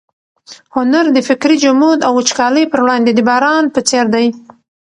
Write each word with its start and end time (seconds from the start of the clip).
هنر 0.75 1.05
د 1.15 1.17
فکري 1.27 1.57
جمود 1.63 1.99
او 2.07 2.11
وچکالۍ 2.19 2.63
پر 2.71 2.79
وړاندې 2.83 3.11
د 3.13 3.19
باران 3.29 3.63
په 3.73 3.79
څېر 3.89 4.05
دی. 4.15 4.27